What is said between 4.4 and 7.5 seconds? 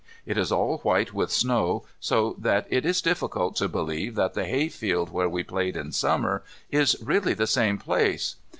hayfield where we played in Summer is really the